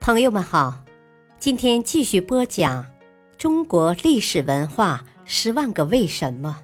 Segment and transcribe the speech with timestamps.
[0.00, 0.82] 朋友们好，
[1.38, 2.86] 今天继续播讲
[3.36, 6.62] 中国历史文化十万个为什么，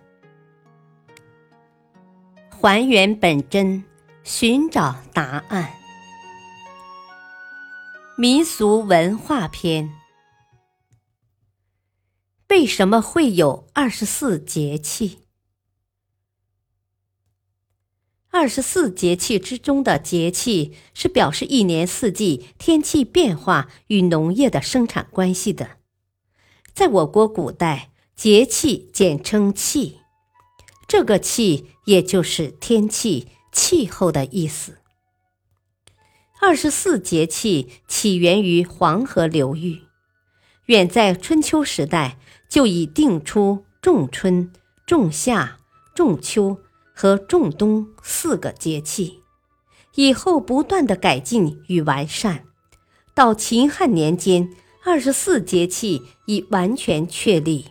[2.48, 3.84] 还原本真，
[4.24, 5.70] 寻找答案。
[8.16, 9.92] 民俗文化篇：
[12.48, 15.25] 为什么会有二十四节气？
[18.38, 25.78] 二十四节气之中的节气是表示一年四季天气变化与农业的生产关系的。
[26.74, 30.00] 在我国古代，节气简称气，
[30.86, 34.80] 这个气也就是天气、气候的意思。
[36.38, 39.80] 二十四节气起源于黄河流域，
[40.66, 42.18] 远在春秋时代
[42.50, 44.52] 就已定出仲春、
[44.86, 45.56] 仲夏、
[45.94, 46.58] 仲秋。
[46.98, 49.20] 和仲冬四个节气，
[49.96, 52.44] 以后不断的改进与完善，
[53.14, 54.48] 到秦汉年间，
[54.82, 57.66] 二十四节气已完全确立。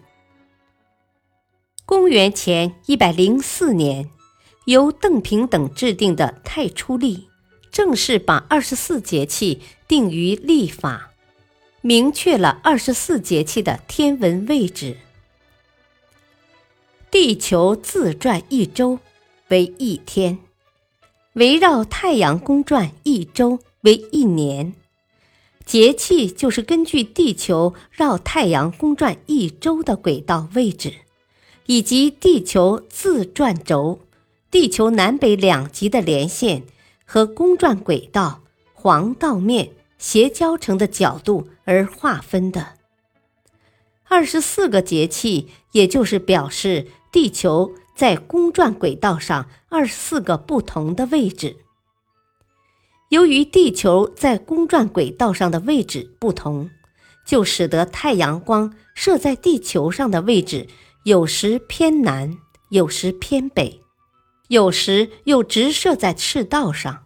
[1.88, 4.11] 公元前一百零四年，
[4.66, 7.17] 由邓平等制定的《太初历》，
[7.71, 11.09] 正式把二十四节气定于历法，
[11.81, 14.97] 明确了二十四节气的天文位置。
[17.09, 18.99] 地球自转一周。
[19.49, 20.39] 为一天，
[21.33, 24.73] 围绕太阳公转一周为一年。
[25.63, 30.93] 节气就是根据地球绕太阳公转一周的轨道位置，
[31.67, 33.99] 以及地球自转轴、
[34.49, 36.63] 地球南北两极的连线
[37.05, 38.41] 和公转轨道
[38.73, 42.73] 黄道面斜交成的角度而划分的。
[44.07, 47.73] 二十四个节气，也就是表示地球。
[47.95, 51.55] 在公转轨道上二十四个不同的位置。
[53.09, 56.69] 由于地球在公转轨道上的位置不同，
[57.25, 60.67] 就使得太阳光射在地球上的位置
[61.05, 62.37] 有时偏南，
[62.70, 63.80] 有时偏北，
[64.49, 67.05] 有时又直射在赤道上，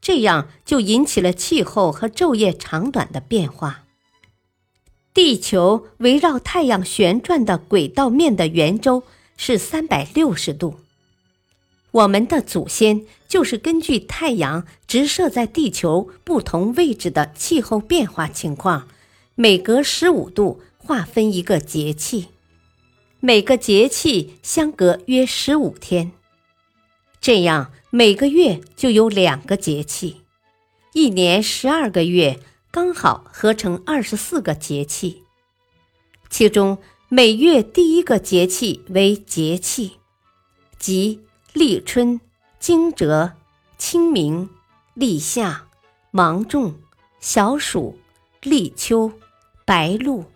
[0.00, 3.84] 这样就引起了气候和昼夜长短的变化。
[5.12, 9.02] 地球围绕太阳旋转的轨道面的圆周。
[9.38, 10.80] 是三百六十度。
[11.90, 18.88] 我们的祖先就是根据太阳直射在地球不同位置的气候变化情况，
[19.34, 22.28] 每隔十五度划分一个节气，
[23.20, 26.12] 每个节气相隔约十五天，
[27.22, 30.20] 这样每个月就有两个节气，
[30.92, 32.38] 一年十二个月
[32.70, 35.22] 刚好合成二十四个节气，
[36.28, 36.76] 其中。
[37.10, 39.92] 每月第一个节气为节气，
[40.78, 41.22] 即
[41.54, 42.20] 立春、
[42.60, 43.32] 惊蛰、
[43.78, 44.50] 清明、
[44.92, 45.68] 立夏、
[46.10, 46.74] 芒种、
[47.18, 47.98] 小暑、
[48.42, 49.10] 立秋、
[49.64, 50.26] 白露、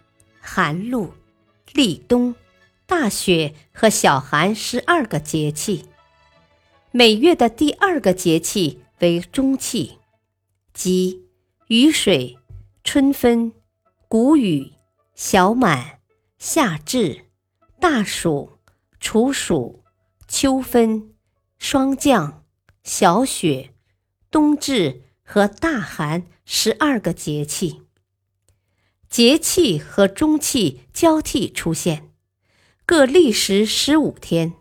[0.40, 1.12] 寒露、
[1.74, 2.34] 立冬、
[2.86, 5.84] 大雪和小寒十二个节气。
[6.90, 9.98] 每月的第二个节气为中气，
[10.72, 11.28] 即
[11.66, 12.38] 雨水、
[12.82, 13.52] 春分、
[14.08, 14.72] 谷雨、
[15.14, 15.98] 小满。
[16.44, 17.26] 夏至、
[17.78, 18.58] 大暑、
[18.98, 19.84] 处暑、
[20.26, 21.14] 秋分、
[21.56, 22.42] 霜降、
[22.82, 23.72] 小雪、
[24.28, 27.82] 冬至和大寒十二个节气，
[29.08, 32.10] 节气和中气交替出现，
[32.84, 34.54] 各历时十五天。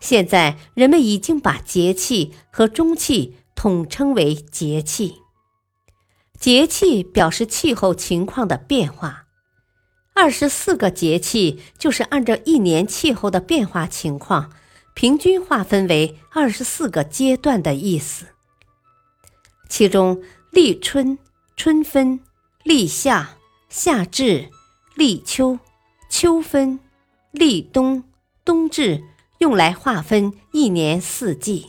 [0.00, 5.22] 现在人们已经把节气和中气统称为节气。
[6.36, 9.27] 节气表示气候情况的变化。
[10.20, 14.50] 二十四个节气就是按照一年气候的变化情况，
[14.92, 18.26] 平均划分为二十四个阶段的意思。
[19.68, 20.20] 其中，
[20.50, 21.16] 立春、
[21.56, 22.18] 春分、
[22.64, 23.36] 立夏、
[23.68, 24.50] 夏至、
[24.96, 25.60] 立秋、
[26.10, 26.80] 秋分、
[27.30, 28.02] 立冬、
[28.44, 29.04] 冬至，
[29.38, 31.68] 用来划分一年四季。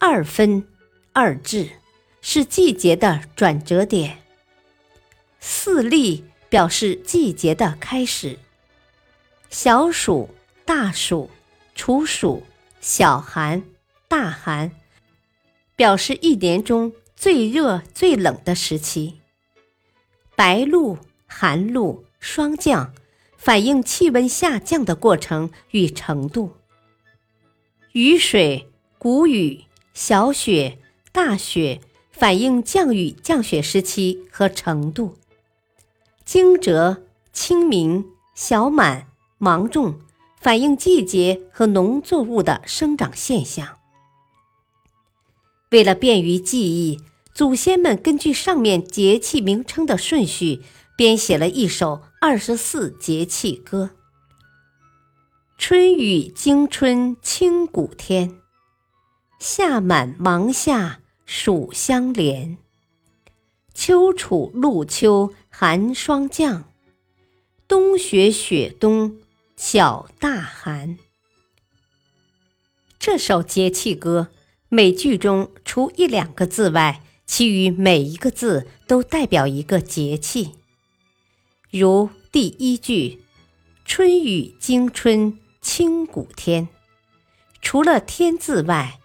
[0.00, 0.66] 二分、
[1.12, 1.70] 二至
[2.20, 4.18] 是季节的转折点。
[5.38, 6.24] 四立。
[6.54, 8.38] 表示季节的开始。
[9.50, 10.30] 小暑、
[10.64, 11.28] 大暑、
[11.74, 12.44] 处暑、
[12.80, 13.64] 小寒、
[14.06, 14.70] 大寒，
[15.74, 19.18] 表示一年中最热最冷的时期。
[20.36, 20.96] 白露、
[21.26, 22.94] 寒露、霜降，
[23.36, 26.54] 反映气温下降的过程与程度。
[27.90, 28.68] 雨水、
[28.98, 30.78] 谷雨、小雪、
[31.10, 31.80] 大雪，
[32.12, 35.18] 反映降雨降雪时期和程度。
[36.24, 40.00] 惊蛰、清明、小满、芒种，
[40.40, 43.78] 反映季节和农作物的生长现象。
[45.70, 47.00] 为了便于记忆，
[47.34, 50.62] 祖先们根据上面节气名称的顺序，
[50.96, 53.90] 编写了一首二十四节气歌：
[55.58, 58.38] 春雨惊春清谷天，
[59.38, 62.63] 夏满芒夏暑相连。
[63.74, 66.72] 秋处露秋寒霜降，
[67.66, 69.18] 冬雪雪冬
[69.56, 70.96] 小大寒。
[73.00, 74.28] 这首节气歌，
[74.68, 80.52] 每句中除一两个字外，其余每一个字都代表一个节气。
[81.70, 83.24] 如第一句
[83.84, 86.68] “春雨惊春清谷天”，
[87.60, 89.00] 除了“天”字外，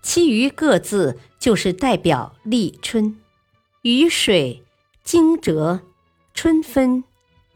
[0.00, 3.20] 其余各字就是代表立春、
[3.84, 4.64] 雨水、
[5.02, 5.82] 惊蛰、
[6.32, 7.04] 春分、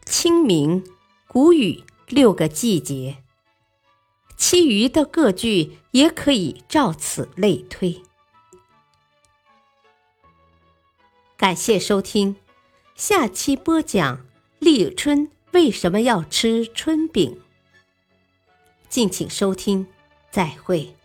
[0.05, 0.85] 清明、
[1.27, 3.23] 谷雨六个季节。
[4.37, 8.03] 其余的各句也可以照此类推。
[11.35, 12.35] 感谢收听，
[12.93, 14.23] 下期播讲
[14.59, 17.41] 立春为什么要吃春饼。
[18.87, 19.87] 敬请收听，
[20.29, 20.95] 再会。